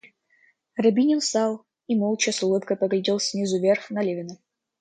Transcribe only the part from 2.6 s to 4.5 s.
поглядел снизу вверх на Левина.